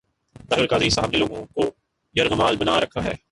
[0.49, 1.71] طاہر القادری صاحب نے لوگوں کو
[2.15, 3.13] یرغمال بنا رکھا ہے۔